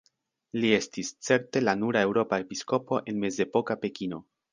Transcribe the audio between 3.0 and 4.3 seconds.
en mezepoka Pekino.